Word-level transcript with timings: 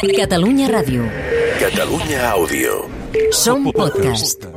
Catalunya 0.00 0.64
Ràdio. 0.64 1.04
Catalunya 1.60 2.32
Àudio. 2.32 2.88
Som 3.36 3.68
podcast. 3.68 4.48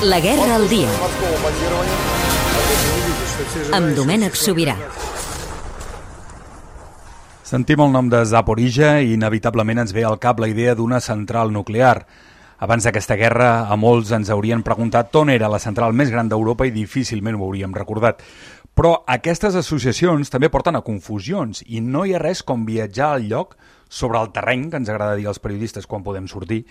La 0.00 0.16
guerra 0.16 0.54
al 0.56 0.64
dia. 0.64 0.88
Amb 3.76 3.92
Domènec 3.92 4.32
Sobirà. 4.32 4.78
Sentim 7.44 7.84
el 7.84 7.92
nom 7.92 8.08
de 8.08 8.24
Zaporija 8.24 9.02
i 9.04 9.12
inevitablement 9.12 9.84
ens 9.84 9.92
ve 9.92 10.08
al 10.08 10.16
cap 10.16 10.40
la 10.40 10.48
idea 10.48 10.72
d'una 10.72 11.04
central 11.04 11.52
nuclear. 11.52 12.06
Abans 12.62 12.84
d'aquesta 12.86 13.16
guerra, 13.18 13.66
a 13.66 13.76
molts 13.76 14.12
ens 14.14 14.30
haurien 14.30 14.62
preguntat 14.62 15.12
on 15.18 15.32
era 15.34 15.48
la 15.50 15.58
central 15.58 15.92
més 15.92 16.08
gran 16.14 16.28
d'Europa 16.30 16.64
i 16.64 16.70
difícilment 16.70 17.34
ho 17.34 17.42
hauríem 17.42 17.74
recordat. 17.74 18.22
Però 18.72 18.92
aquestes 19.04 19.56
associacions 19.58 20.32
també 20.32 20.48
porten 20.48 20.78
a 20.78 20.84
confusions 20.84 21.60
i 21.68 21.82
no 21.84 22.06
hi 22.06 22.14
ha 22.16 22.22
res 22.22 22.40
com 22.46 22.64
viatjar 22.64 23.10
al 23.12 23.26
lloc 23.28 23.56
sobre 23.92 24.20
el 24.22 24.32
terreny, 24.32 24.70
que 24.70 24.80
ens 24.80 24.88
agrada 24.88 25.18
dir 25.18 25.28
als 25.28 25.42
periodistes 25.44 25.86
quan 25.86 26.04
podem 26.06 26.28
sortir, 26.30 26.62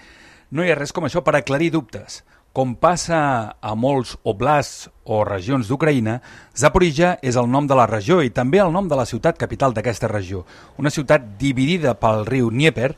no 0.50 0.66
hi 0.66 0.72
ha 0.74 0.78
res 0.80 0.94
com 0.98 1.06
això 1.06 1.22
per 1.22 1.36
aclarir 1.38 1.70
dubtes. 1.76 2.24
Com 2.52 2.74
passa 2.76 3.18
a 3.64 3.70
molts 3.80 4.18
oblasts 4.28 4.90
o 5.08 5.22
regions 5.24 5.70
d'Ucraïna, 5.72 6.18
Zaporizhia 6.52 7.14
és 7.24 7.38
el 7.40 7.48
nom 7.48 7.64
de 7.64 7.78
la 7.80 7.86
regió 7.88 8.18
i 8.20 8.34
també 8.36 8.60
el 8.60 8.74
nom 8.76 8.90
de 8.92 8.98
la 9.00 9.06
ciutat 9.08 9.40
capital 9.40 9.72
d'aquesta 9.72 10.10
regió. 10.12 10.42
Una 10.76 10.92
ciutat 10.92 11.30
dividida 11.40 11.94
pel 11.96 12.26
riu 12.28 12.52
Dnieper 12.52 12.90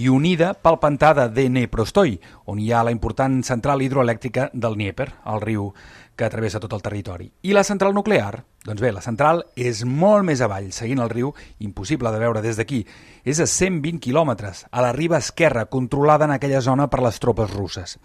i 0.00 0.08
unida 0.08 0.54
pel 0.56 0.80
pantà 0.80 1.12
de 1.12 1.28
Dneprostoy, 1.28 2.16
on 2.48 2.64
hi 2.64 2.72
ha 2.72 2.80
la 2.88 2.96
important 2.96 3.42
central 3.44 3.84
hidroelèctrica 3.84 4.48
del 4.54 4.80
Dnieper, 4.80 5.10
el 5.28 5.44
riu 5.44 5.68
que 6.16 6.32
travessa 6.32 6.64
tot 6.64 6.72
el 6.72 6.80
territori. 6.80 7.28
I 7.44 7.52
la 7.52 7.68
central 7.68 7.92
nuclear? 7.92 8.46
Doncs 8.64 8.80
bé, 8.80 8.96
la 8.96 9.04
central 9.04 9.44
és 9.52 9.84
molt 9.84 10.24
més 10.24 10.40
avall, 10.40 10.72
seguint 10.72 11.04
el 11.04 11.12
riu, 11.12 11.34
impossible 11.60 12.16
de 12.16 12.24
veure 12.24 12.40
des 12.40 12.56
d'aquí. 12.56 12.86
És 13.28 13.44
a 13.44 13.46
120 13.60 14.00
quilòmetres, 14.00 14.70
a 14.72 14.80
la 14.80 14.96
riba 14.96 15.20
esquerra, 15.20 15.68
controlada 15.68 16.24
en 16.24 16.38
aquella 16.40 16.64
zona 16.64 16.88
per 16.88 17.04
les 17.04 17.20
tropes 17.20 17.52
russes 17.52 18.00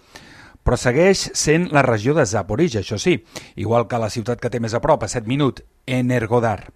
però 0.68 0.76
segueix 0.76 1.30
sent 1.32 1.70
la 1.72 1.80
regió 1.86 2.12
de 2.12 2.26
Zaporizhia, 2.28 2.82
això 2.84 2.98
sí, 3.00 3.22
igual 3.56 3.86
que 3.88 4.00
la 4.04 4.10
ciutat 4.12 4.42
que 4.44 4.50
té 4.52 4.60
més 4.60 4.74
a 4.76 4.82
prop, 4.84 5.06
a 5.06 5.08
7 5.08 5.24
minuts, 5.24 5.64
Energodar. 5.88 6.74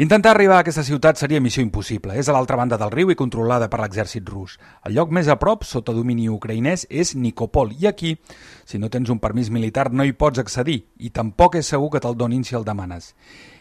Intentar 0.00 0.30
arribar 0.30 0.56
a 0.56 0.62
aquesta 0.64 0.80
ciutat 0.86 1.18
seria 1.20 1.42
missió 1.44 1.60
impossible. 1.60 2.14
És 2.16 2.30
a 2.30 2.32
l'altra 2.32 2.56
banda 2.56 2.78
del 2.80 2.88
riu 2.94 3.10
i 3.12 3.16
controlada 3.20 3.66
per 3.68 3.82
l'exèrcit 3.82 4.24
rus. 4.32 4.54
El 4.88 4.94
lloc 4.96 5.10
més 5.12 5.28
a 5.28 5.36
prop, 5.36 5.66
sota 5.68 5.92
domini 5.92 6.30
ucraïnès, 6.32 6.86
és 6.88 7.10
Nikopol. 7.12 7.74
I 7.76 7.90
aquí, 7.90 8.14
si 8.64 8.80
no 8.80 8.88
tens 8.88 9.12
un 9.12 9.20
permís 9.20 9.50
militar, 9.52 9.90
no 9.92 10.06
hi 10.08 10.14
pots 10.16 10.40
accedir. 10.40 10.78
I 10.96 11.10
tampoc 11.12 11.58
és 11.60 11.68
segur 11.68 11.90
que 11.92 12.00
te'l 12.00 12.16
donin 12.16 12.46
si 12.48 12.56
el 12.56 12.64
demanes. 12.64 13.10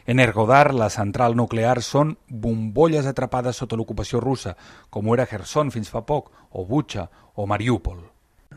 Energodar, 0.07 0.69
la 0.71 0.87
central 0.87 1.35
nuclear, 1.35 1.81
són 1.83 2.15
bombolles 2.29 3.11
atrapades 3.11 3.59
sota 3.59 3.75
l'ocupació 3.75 4.23
russa, 4.23 4.55
com 4.89 5.09
ho 5.09 5.19
era 5.19 5.27
Kherson 5.27 5.75
fins 5.75 5.91
fa 5.91 6.05
poc, 6.07 6.31
o 6.55 6.63
Bucha, 6.63 7.09
o 7.35 7.49
Mariupol. 7.51 7.99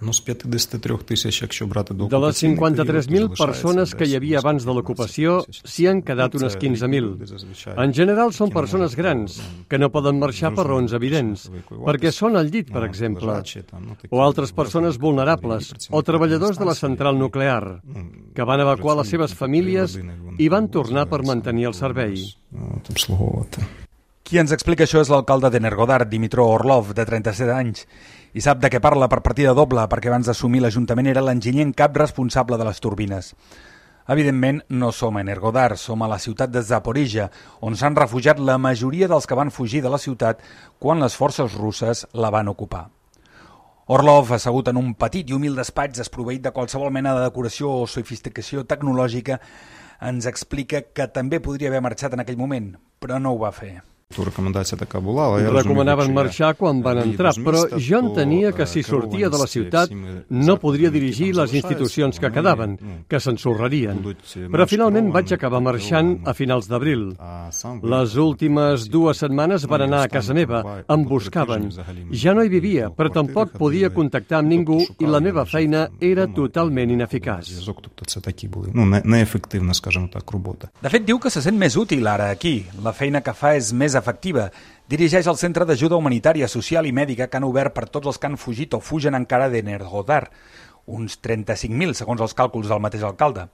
Ну, 0.02 0.14
з 0.14 0.20
53 0.20 0.98
тисяч, 0.98 1.42
якщо 1.42 1.68
брати 1.68 1.94
до 1.94 2.04
De 2.04 2.10
les 2.10 2.16
окупаційний 2.18 2.58
період, 2.58 2.76
то 2.78 2.84
53.000 2.84 3.02
залишається 3.02 3.44
persones 3.44 3.96
que 3.96 4.06
hi 4.06 4.20
десь 4.20 4.20
havia 4.20 4.40
abans 4.42 4.66
de 4.66 4.74
l'ocupació, 4.74 5.46
s'hi 5.50 5.88
han 5.88 6.02
quedat 6.02 6.36
unes 6.36 6.58
15.000. 6.58 7.84
En 7.84 7.94
general 7.94 8.32
són 8.32 8.52
persones 8.52 8.96
grans, 8.96 9.42
que 9.70 9.78
no 9.78 9.90
poden 9.90 10.20
marxar 10.20 10.54
per 10.56 10.68
raons 10.68 10.94
evidents, 10.94 11.50
perquè 11.88 12.12
són 12.12 12.38
al 12.38 12.52
llit, 12.54 12.72
per 12.72 12.84
exemple, 12.90 13.42
o 14.10 14.22
altres 14.22 14.54
persones 14.54 14.98
vulnerables, 14.98 15.74
o 15.90 16.04
treballadors 16.04 16.58
de 16.62 16.66
la 16.66 16.76
central 16.76 17.18
nuclear, 17.18 17.82
que 18.36 18.44
van 18.44 18.60
evacuar 18.60 18.98
les 19.02 19.10
seves 19.10 19.34
famílies 19.34 19.98
i 20.38 20.48
van 20.50 20.70
tornar 20.70 21.08
per 21.10 21.26
mantenir 21.26 21.68
el 21.72 21.74
servei. 21.74 22.16
Qui 24.33 24.39
ens 24.41 24.53
explica 24.55 24.87
això 24.87 25.03
és 25.05 25.11
l'alcalde 25.13 25.51
de 25.53 25.59
Nergodar, 25.61 26.07
Dimitro 26.09 26.47
Orlov, 26.49 26.95
de 26.97 27.05
37 27.05 27.53
anys, 27.53 27.83
i 28.33 28.41
sap 28.41 28.63
de 28.63 28.71
què 28.73 28.79
parla 28.81 29.05
per 29.13 29.19
partida 29.21 29.53
doble, 29.53 29.83
perquè 29.93 30.09
abans 30.09 30.31
d'assumir 30.31 30.63
l'Ajuntament 30.65 31.11
era 31.11 31.21
l'enginyer 31.21 31.67
en 31.67 31.75
cap 31.77 31.99
responsable 32.01 32.57
de 32.57 32.65
les 32.65 32.81
turbines. 32.81 33.29
Evidentment, 34.15 34.63
no 34.71 34.89
som 34.89 35.19
a 35.19 35.21
Energodar, 35.21 35.77
som 35.77 36.01
a 36.01 36.09
la 36.09 36.17
ciutat 36.17 36.49
de 36.49 36.65
Zaporija, 36.65 37.29
on 37.61 37.77
s'han 37.77 38.01
refugiat 38.01 38.41
la 38.41 38.57
majoria 38.57 39.11
dels 39.13 39.29
que 39.29 39.37
van 39.37 39.53
fugir 39.53 39.85
de 39.85 39.93
la 39.93 40.01
ciutat 40.01 40.41
quan 40.81 41.05
les 41.05 41.13
forces 41.13 41.53
russes 41.61 42.07
la 42.15 42.33
van 42.33 42.49
ocupar. 42.49 42.87
Orlov, 43.93 44.33
assegut 44.33 44.73
en 44.73 44.81
un 44.81 44.95
petit 44.97 45.29
i 45.29 45.37
humil 45.37 45.61
despatx 45.61 46.01
desproveït 46.01 46.49
de 46.49 46.57
qualsevol 46.57 46.89
mena 46.89 47.13
de 47.13 47.29
decoració 47.29 47.77
o 47.83 47.87
sofisticació 47.87 48.65
tecnològica, 48.65 49.43
ens 50.01 50.25
explica 50.25 50.87
que 50.89 51.13
també 51.13 51.45
podria 51.45 51.69
haver 51.69 51.85
marxat 51.85 52.17
en 52.17 52.25
aquell 52.25 52.41
moment, 52.41 52.79
però 52.97 53.21
no 53.21 53.37
ho 53.37 53.43
va 53.45 53.53
fer. 53.53 53.83
Tu 54.13 54.25
recomanació 54.27 54.77
de 54.81 54.87
Cabulà... 54.91 55.29
Recomanaven 55.53 56.13
marxar 56.15 56.53
quan 56.59 56.83
van 56.85 57.01
entrar, 57.03 57.33
però 57.45 57.65
jo 57.79 58.01
entenia 58.03 58.53
que 58.53 58.67
si 58.69 58.83
sortia 58.85 59.31
de 59.33 59.41
la 59.41 59.49
ciutat 59.49 59.93
no 60.29 60.57
podria 60.61 60.91
dirigir 60.93 61.33
les 61.37 61.55
institucions 61.57 62.21
que 62.21 62.31
quedaven, 62.33 62.77
que 63.09 63.21
s'ensorrarien. 63.21 64.03
Però 64.53 64.67
finalment 64.69 65.11
vaig 65.15 65.33
acabar 65.37 65.63
marxant 65.65 66.15
a 66.29 66.35
finals 66.37 66.69
d'abril. 66.71 67.13
Les 67.83 68.17
últimes 68.21 68.89
dues 68.93 69.23
setmanes 69.23 69.67
van 69.71 69.87
anar 69.89 70.05
a 70.05 70.11
casa 70.13 70.37
meva, 70.37 70.63
em 70.89 71.07
buscaven. 71.09 71.71
Ja 72.13 72.35
no 72.37 72.45
hi 72.45 72.53
vivia, 72.53 72.91
però 72.93 73.13
tampoc 73.13 73.57
podia 73.59 73.93
contactar 73.95 74.43
amb 74.43 74.53
ningú 74.53 74.81
i 74.99 75.09
la 75.09 75.23
meva 75.25 75.47
feina 75.49 75.87
era 76.01 76.27
totalment 76.29 76.93
ineficaç. 76.93 77.53
De 80.83 80.91
fet, 80.93 81.05
diu 81.07 81.19
que 81.23 81.31
se 81.31 81.43
sent 81.45 81.59
més 81.59 81.77
útil 81.81 82.07
ara 82.11 82.31
aquí. 82.35 82.55
La 82.85 82.93
feina 82.97 83.23
que 83.25 83.35
fa 83.37 83.55
és 83.57 83.73
més 83.73 83.95
efectiva. 84.03 84.49
Dirigeix 84.91 85.29
el 85.31 85.39
Centre 85.41 85.65
d'Ajuda 85.69 85.97
Humanitària, 85.97 86.51
Social 86.51 86.89
i 86.91 86.93
Mèdica 86.93 87.31
que 87.31 87.39
han 87.39 87.47
obert 87.47 87.73
per 87.77 87.87
tots 87.89 88.11
els 88.11 88.19
que 88.19 88.29
han 88.29 88.37
fugit 88.37 88.75
o 88.75 88.83
fugen 88.83 89.15
encara 89.15 89.49
d'Energodar, 89.53 90.27
uns 90.91 91.21
35.000 91.23 91.95
segons 91.95 92.21
els 92.21 92.35
càlculs 92.35 92.69
del 92.69 92.83
mateix 92.83 93.07
alcalde. 93.07 93.47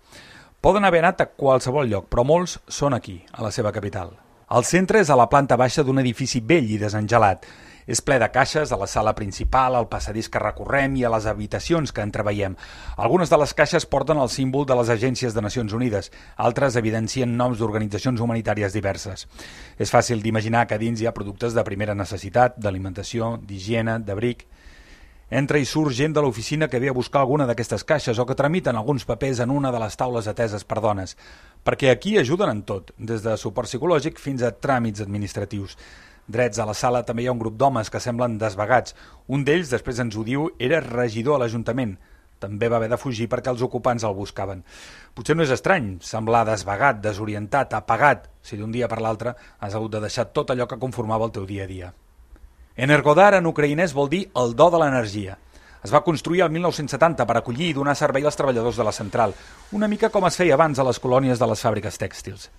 Poden 0.65 0.89
haver 0.89 1.05
anat 1.05 1.21
a 1.23 1.29
qualsevol 1.31 1.87
lloc, 1.87 2.09
però 2.11 2.25
molts 2.27 2.57
són 2.67 2.97
aquí, 2.97 3.21
a 3.31 3.45
la 3.45 3.53
seva 3.55 3.71
capital. 3.77 4.17
El 4.49 4.65
centre 4.65 4.99
és 4.99 5.11
a 5.13 5.17
la 5.21 5.29
planta 5.29 5.59
baixa 5.61 5.85
d'un 5.85 6.01
edifici 6.01 6.41
vell 6.41 6.71
i 6.73 6.81
desengelat. 6.81 7.45
És 7.89 8.03
ple 8.05 8.19
de 8.21 8.29
caixes 8.29 8.69
a 8.69 8.77
la 8.77 8.87
sala 8.87 9.15
principal, 9.17 9.73
al 9.75 9.89
passadís 9.89 10.29
que 10.29 10.43
recorrem 10.43 10.99
i 11.01 11.07
a 11.09 11.13
les 11.15 11.25
habitacions 11.31 11.95
que 11.97 12.05
entreveiem. 12.05 12.59
Algunes 13.01 13.33
de 13.33 13.39
les 13.41 13.55
caixes 13.57 13.89
porten 13.89 14.21
el 14.21 14.29
símbol 14.29 14.67
de 14.69 14.77
les 14.77 14.93
agències 14.93 15.33
de 15.33 15.41
Nacions 15.41 15.73
Unides, 15.73 16.13
altres 16.37 16.77
evidencien 16.77 17.33
noms 17.41 17.57
d'organitzacions 17.59 18.21
humanitàries 18.21 18.77
diverses. 18.77 19.25
És 19.81 19.95
fàcil 19.95 20.21
d'imaginar 20.21 20.67
que 20.69 20.79
dins 20.79 21.01
hi 21.01 21.09
ha 21.09 21.17
productes 21.17 21.57
de 21.57 21.65
primera 21.65 21.97
necessitat, 21.97 22.61
d'alimentació, 22.61 23.39
d'higiene, 23.41 23.99
d'abric... 24.05 24.45
Entra 25.29 25.59
i 25.61 25.67
surt 25.69 25.93
gent 25.93 26.15
de 26.17 26.23
l'oficina 26.25 26.71
que 26.73 26.79
ve 26.81 26.89
a 26.89 26.95
buscar 26.97 27.21
alguna 27.21 27.45
d'aquestes 27.45 27.83
caixes 27.85 28.17
o 28.17 28.25
que 28.25 28.37
tramiten 28.37 28.79
alguns 28.81 29.05
papers 29.05 29.43
en 29.45 29.51
una 29.53 29.69
de 29.69 29.81
les 29.83 29.97
taules 30.01 30.25
ateses 30.25 30.65
per 30.65 30.81
dones, 30.81 31.19
perquè 31.69 31.91
aquí 31.93 32.15
ajuden 32.17 32.49
en 32.49 32.63
tot, 32.65 32.95
des 32.97 33.21
de 33.21 33.37
suport 33.37 33.69
psicològic 33.69 34.17
fins 34.17 34.41
a 34.41 34.55
tràmits 34.57 35.05
administratius. 35.05 35.77
Drets 36.29 36.61
a 36.61 36.67
la 36.69 36.77
sala 36.77 37.01
també 37.09 37.25
hi 37.25 37.29
ha 37.31 37.33
un 37.33 37.41
grup 37.41 37.57
d'homes 37.57 37.89
que 37.89 38.01
semblen 38.05 38.37
desvagats. 38.41 38.95
Un 39.33 39.47
d'ells, 39.49 39.71
després 39.73 40.01
ens 40.05 40.17
ho 40.17 40.25
diu, 40.27 40.51
era 40.61 40.83
regidor 40.85 41.39
a 41.39 41.43
l'Ajuntament. 41.45 41.97
També 42.39 42.69
va 42.69 42.77
haver 42.77 42.91
de 42.93 42.99
fugir 43.01 43.27
perquè 43.33 43.51
els 43.51 43.65
ocupants 43.65 44.05
el 44.05 44.15
buscaven. 44.15 44.61
Potser 45.17 45.35
no 45.35 45.43
és 45.43 45.55
estrany 45.55 45.97
semblar 46.05 46.45
desvagat, 46.47 47.01
desorientat, 47.03 47.73
apagat, 47.75 48.29
si 48.43 48.61
d'un 48.61 48.71
dia 48.71 48.87
per 48.93 49.01
l'altre 49.03 49.35
has 49.59 49.75
hagut 49.75 49.97
de 49.97 50.05
deixar 50.05 50.29
tot 50.37 50.53
allò 50.53 50.69
que 50.69 50.79
conformava 50.79 51.27
el 51.27 51.35
teu 51.35 51.49
dia 51.49 51.65
a 51.65 51.71
dia. 51.73 51.91
Energodar 52.77 53.33
en 53.41 53.49
ucraïnès 53.51 53.97
vol 53.97 54.13
dir 54.13 54.29
el 54.39 54.55
do 54.55 54.69
de 54.71 54.79
l'energia. 54.79 55.35
Es 55.83 55.91
va 55.95 56.05
construir 56.05 56.45
el 56.45 56.53
1970 56.55 57.27
per 57.27 57.37
acollir 57.39 57.73
i 57.73 57.75
donar 57.75 57.97
servei 57.99 58.25
als 58.27 58.37
treballadors 58.39 58.79
de 58.79 58.87
la 58.87 58.95
central, 58.95 59.35
una 59.73 59.89
mica 59.89 60.11
com 60.15 60.27
es 60.29 60.37
feia 60.39 60.55
abans 60.55 60.79
a 60.79 60.87
les 60.87 60.99
colònies 61.03 61.41
de 61.41 61.47
les 61.51 61.63
fàbriques 61.65 61.99
tèxtils. 61.99 62.51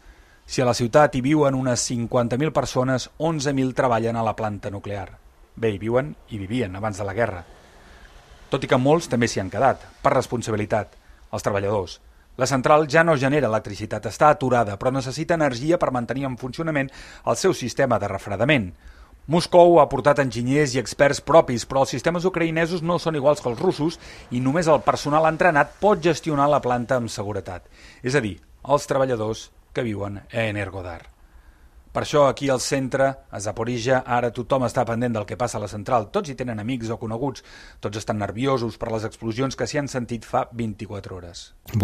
Si 0.49 0.63
a 0.63 0.65
la 0.65 0.73
ciutat 0.73 1.13
hi 1.13 1.19
viuen 1.21 1.53
unes 1.53 1.83
50.000 1.91 2.49
persones, 2.49 3.03
11.000 3.21 3.75
treballen 3.77 4.17
a 4.17 4.23
la 4.25 4.31
planta 4.33 4.71
nuclear. 4.73 5.11
Bé, 5.53 5.69
hi 5.69 5.77
viuen 5.77 6.07
i 6.33 6.39
vivien 6.41 6.73
abans 6.75 6.97
de 6.97 7.05
la 7.05 7.13
guerra. 7.13 7.43
Tot 8.49 8.63
i 8.65 8.69
que 8.71 8.79
molts 8.81 9.05
també 9.11 9.27
s'hi 9.29 9.43
han 9.43 9.51
quedat, 9.53 9.83
per 10.01 10.15
responsabilitat, 10.15 10.95
els 11.29 11.45
treballadors. 11.45 11.99
La 12.41 12.47
central 12.49 12.87
ja 12.89 13.03
no 13.05 13.13
genera 13.13 13.45
electricitat, 13.45 14.07
està 14.09 14.31
aturada, 14.33 14.79
però 14.81 14.89
necessita 14.95 15.37
energia 15.37 15.77
per 15.77 15.91
mantenir 15.93 16.25
en 16.25 16.39
funcionament 16.41 16.89
el 17.29 17.37
seu 17.37 17.53
sistema 17.53 18.01
de 18.01 18.09
refredament. 18.09 18.71
Moscou 19.29 19.77
ha 19.77 19.85
portat 19.93 20.23
enginyers 20.25 20.73
i 20.73 20.81
experts 20.81 21.21
propis, 21.21 21.67
però 21.69 21.85
els 21.85 21.93
sistemes 21.93 22.25
ucraïnesos 22.25 22.81
no 22.81 22.97
són 22.97 23.21
iguals 23.21 23.45
que 23.45 23.53
els 23.53 23.61
russos 23.61 24.01
i 24.33 24.41
només 24.41 24.65
el 24.65 24.81
personal 24.81 25.29
entrenat 25.29 25.77
pot 25.77 26.01
gestionar 26.01 26.49
la 26.49 26.63
planta 26.65 26.97
amb 26.97 27.13
seguretat. 27.13 27.69
És 28.01 28.17
a 28.17 28.25
dir, 28.25 28.39
els 28.65 28.89
treballadors 28.89 29.51
que 29.79 29.87
viuen 29.87 30.19
a 30.19 30.43
Energodar. 30.49 31.07
Per 31.89 32.03
això 32.03 32.27
aquí 32.29 32.51
al 32.53 32.59
centre, 32.61 33.05
a 33.33 33.39
Zaporizhia, 33.41 34.03
ara 34.05 34.29
tothom 34.29 34.67
està 34.67 34.83
pendent 34.85 35.15
del 35.15 35.25
que 35.25 35.37
passa 35.39 35.57
a 35.57 35.61
la 35.63 35.69
central. 35.71 36.05
Tots 36.13 36.29
hi 36.29 36.35
tenen 36.37 36.59
amics 36.61 36.91
o 36.93 36.99
coneguts. 37.01 37.41
Tots 37.81 37.97
estan 37.97 38.19
nerviosos 38.21 38.75
per 38.77 38.91
les 38.93 39.07
explosions 39.07 39.57
que 39.57 39.65
s'hi 39.65 39.79
han 39.81 39.89
sentit 39.89 40.27
fa 40.27 40.43
24 40.53 41.15
hores. 41.15 41.41
Hi 41.73 41.79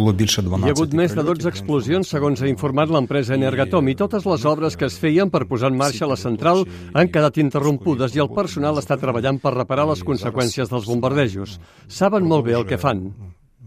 ha 0.70 0.74
hagut 0.76 0.94
més 0.94 1.16
de 1.18 1.24
12 1.26 1.50
explosions, 1.50 2.12
segons 2.14 2.44
ha 2.44 2.52
informat 2.52 2.94
l'empresa 2.94 3.34
Energatom, 3.34 3.90
i 3.90 3.96
totes 3.98 4.28
les 4.30 4.46
obres 4.46 4.78
que 4.78 4.86
es 4.92 5.00
feien 5.02 5.34
per 5.34 5.48
posar 5.50 5.72
en 5.74 5.80
marxa 5.80 6.12
la 6.12 6.20
central 6.22 6.68
han 6.94 7.10
quedat 7.10 7.42
interrompudes 7.42 8.14
i 8.14 8.22
el 8.22 8.30
personal 8.30 8.78
està 8.84 9.00
treballant 9.02 9.42
per 9.42 9.56
reparar 9.58 9.88
les 9.90 10.06
conseqüències 10.06 10.70
dels 10.70 10.86
bombardejos. 10.92 11.58
Saben 11.88 12.30
molt 12.30 12.46
bé 12.46 12.60
el 12.60 12.70
que 12.70 12.78
fan 12.78 13.10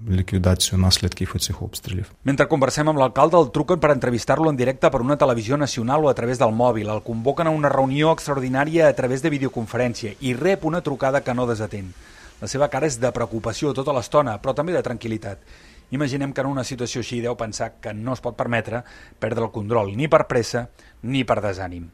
ліквідацію 0.09 0.79
наслідків 0.79 1.35
цих 1.39 1.61
обстрілів. 1.61 2.11
Mentre 2.25 2.47
conversem 2.47 2.89
amb 2.89 2.99
l'alcalde, 2.99 3.37
el 3.37 3.51
truquen 3.55 3.79
per 3.79 3.91
entrevistar-lo 3.91 4.49
en 4.49 4.57
directe 4.57 4.89
per 4.89 5.01
una 5.01 5.17
televisió 5.17 5.57
nacional 5.57 6.05
o 6.05 6.09
a 6.09 6.13
través 6.13 6.37
del 6.39 6.51
mòbil. 6.51 6.89
El 6.89 7.03
convoquen 7.03 7.47
a 7.47 7.55
una 7.59 7.69
reunió 7.69 8.11
extraordinària 8.11 8.87
a 8.87 8.93
través 8.93 9.21
de 9.21 9.29
videoconferència 9.29 10.15
i 10.19 10.33
rep 10.33 10.65
una 10.65 10.81
trucada 10.81 11.21
que 11.21 11.33
no 11.33 11.47
desatén. 11.47 11.93
La 12.41 12.47
seva 12.47 12.67
cara 12.67 12.87
és 12.87 12.99
de 12.99 13.11
preocupació 13.11 13.73
tota 13.73 13.93
l'estona, 13.95 14.39
però 14.41 14.53
també 14.53 14.73
de 14.73 14.83
tranquil·litat. 14.83 15.37
Imaginem 15.91 16.33
que 16.33 16.41
en 16.41 16.47
una 16.47 16.63
situació 16.63 16.99
així 16.99 17.21
deu 17.21 17.35
pensar 17.37 17.75
que 17.79 17.93
no 17.93 18.13
es 18.13 18.21
pot 18.21 18.35
permetre 18.35 18.83
perdre 19.19 19.45
el 19.45 19.51
control 19.51 19.95
ni 19.95 20.07
per 20.07 20.25
pressa 20.27 20.67
ni 21.03 21.23
per 21.23 21.39
desànim. 21.39 21.85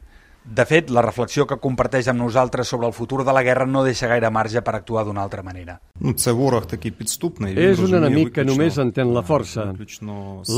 De 0.45 0.61
fet, 0.69 0.91
la 0.93 1.01
reflexió 1.01 1.47
que 1.49 1.57
comparteix 1.57 2.07
amb 2.11 2.21
nosaltres 2.21 2.67
sobre 2.69 2.85
el 2.85 2.93
futur 2.93 3.23
de 3.25 3.33
la 3.33 3.41
guerra 3.41 3.65
no 3.65 3.81
deixa 3.83 4.05
gaire 4.07 4.29
marge 4.29 4.61
per 4.61 4.75
actuar 4.77 5.03
d'una 5.05 5.23
altra 5.23 5.41
manera. 5.41 5.79
És 7.71 7.79
un 7.81 7.95
enemic 7.97 8.31
que 8.35 8.43
només 8.45 8.77
entén 8.77 9.09
la 9.15 9.23
força. 9.25 9.65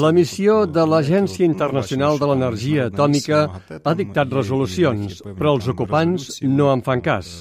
La 0.01 0.12
missió 0.12 0.66
de 0.68 0.84
l'Agència 0.86 1.45
Internacional 1.45 2.19
de 2.19 2.28
l'Energia 2.28 2.89
Atòmica 2.92 3.44
ha 3.84 3.94
dictat 3.95 4.34
resolucions, 4.34 5.22
però 5.38 5.56
els 5.56 5.68
ocupants 5.72 6.42
no 6.44 6.72
en 6.74 6.83
fan 6.83 7.01
cas. 7.01 7.31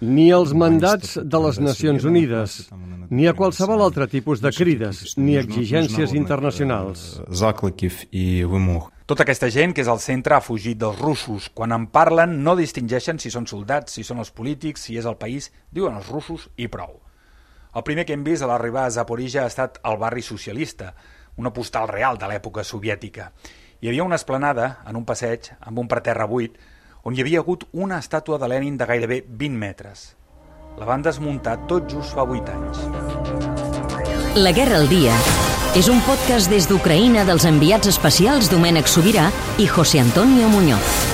Ni 0.00 0.30
els 0.32 0.54
mandats 0.54 1.18
de 1.22 1.38
les 1.44 1.60
Nacions 1.60 2.04
Unides, 2.08 2.56
ni 3.10 3.28
a 3.28 3.34
qualsevol 3.34 3.82
altre 3.84 4.08
tipus 4.08 4.40
de 4.40 4.50
crides, 4.50 5.14
ni 5.18 5.36
exigències 5.36 6.14
internacionals. 6.16 7.20
Urmug. 8.62 8.90
Tota 9.06 9.24
aquesta 9.26 9.48
gent 9.50 9.74
que 9.74 9.82
és 9.82 9.88
al 9.90 10.00
centre 10.00 10.36
ha 10.36 10.44
fugit 10.44 10.78
dels 10.78 10.98
russos. 11.00 11.48
Quan 11.50 11.74
en 11.74 11.88
parlen 11.90 12.38
no 12.46 12.54
distingeixen 12.56 13.18
si 13.18 13.30
són 13.34 13.48
soldats, 13.50 13.96
si 13.96 14.04
són 14.06 14.22
els 14.22 14.30
polítics, 14.30 14.86
si 14.86 14.96
és 14.98 15.08
el 15.08 15.18
país. 15.18 15.50
Diuen 15.74 15.96
els 15.98 16.08
russos 16.08 16.48
i 16.56 16.68
prou. 16.70 17.00
El 17.74 17.82
primer 17.82 18.06
que 18.06 18.14
hem 18.14 18.24
vist 18.24 18.44
a 18.44 18.48
l'arribar 18.50 18.86
a 18.86 18.94
Zaporija 18.94 19.42
ha 19.42 19.50
estat 19.50 19.80
el 19.88 19.98
barri 19.98 20.22
socialista, 20.22 20.92
una 21.36 21.52
postal 21.52 21.88
real 21.88 22.18
de 22.20 22.28
l'època 22.28 22.64
soviètica. 22.64 23.32
Hi 23.80 23.88
havia 23.90 24.04
una 24.04 24.20
esplanada, 24.20 24.78
en 24.86 24.96
un 24.96 25.04
passeig, 25.08 25.50
amb 25.60 25.78
un 25.82 25.88
parterre 25.88 26.28
buit, 26.28 26.58
on 27.02 27.16
hi 27.16 27.24
havia 27.24 27.40
hagut 27.42 27.64
una 27.72 27.98
estàtua 27.98 28.38
de 28.38 28.48
Lenin 28.52 28.76
de 28.78 28.86
gairebé 28.86 29.24
20 29.26 29.58
metres. 29.58 30.12
La 30.78 30.86
van 30.86 31.02
desmuntar 31.02 31.58
tot 31.66 31.90
just 31.90 32.14
fa 32.14 32.22
8 32.22 32.52
anys. 32.54 32.78
La 34.38 34.52
Guerra 34.52 34.78
al 34.78 34.88
Dia 34.88 35.16
és 35.78 35.88
un 35.88 36.02
podcast 36.04 36.52
des 36.52 36.66
d'Ucraïna 36.68 37.24
dels 37.24 37.46
enviats 37.48 37.88
especials 37.88 38.50
Domènec 38.52 38.90
Sobirà 38.92 39.30
i 39.56 39.70
José 39.70 40.04
Antonio 40.04 40.52
Muñoz. 40.52 41.11